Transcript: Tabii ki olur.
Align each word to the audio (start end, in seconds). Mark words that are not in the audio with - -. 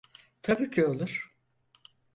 Tabii 0.41 0.69
ki 0.69 0.85
olur. 0.85 1.31